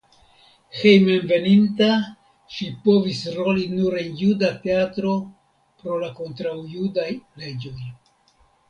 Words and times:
Hejmenveninta 0.77 1.89
ŝi 2.55 2.69
povis 2.87 3.21
roli 3.37 3.67
nur 3.77 3.99
en 4.05 4.11
juda 4.25 4.53
teatro 4.67 5.15
pro 5.85 6.03
la 6.07 6.13
kontraŭjudaj 6.23 7.09
leĝoj. 7.19 7.81